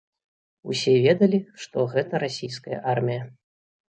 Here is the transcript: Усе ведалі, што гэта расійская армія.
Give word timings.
Усе 0.71 0.93
ведалі, 1.05 1.39
што 1.65 1.85
гэта 1.93 2.21
расійская 2.25 2.79
армія. 2.97 3.23